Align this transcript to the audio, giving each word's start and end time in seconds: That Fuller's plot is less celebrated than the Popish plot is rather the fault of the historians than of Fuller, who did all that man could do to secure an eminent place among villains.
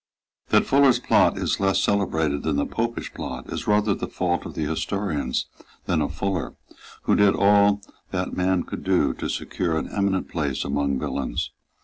That 0.49 0.65
Fuller's 0.65 0.97
plot 0.97 1.37
is 1.37 1.59
less 1.59 1.79
celebrated 1.79 2.41
than 2.41 2.55
the 2.55 2.65
Popish 2.65 3.13
plot 3.13 3.53
is 3.53 3.67
rather 3.67 3.93
the 3.93 4.07
fault 4.07 4.47
of 4.47 4.55
the 4.55 4.65
historians 4.65 5.45
than 5.85 6.01
of 6.01 6.15
Fuller, 6.15 6.55
who 7.03 7.15
did 7.15 7.35
all 7.35 7.83
that 8.09 8.33
man 8.35 8.63
could 8.63 8.83
do 8.83 9.13
to 9.13 9.29
secure 9.29 9.77
an 9.77 9.87
eminent 9.87 10.27
place 10.27 10.63
among 10.65 10.97
villains. 10.97 11.51